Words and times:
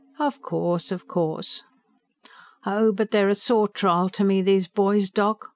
"Of 0.17 0.41
course, 0.41 0.91
of 0.91 1.07
course." 1.07 1.61
"Oh! 2.65 2.91
but 2.91 3.11
they're 3.11 3.29
a 3.29 3.35
sore 3.35 3.67
trial 3.67 4.09
to 4.17 4.23
me, 4.23 4.41
these 4.41 4.67
boys, 4.67 5.11
doc. 5.11 5.49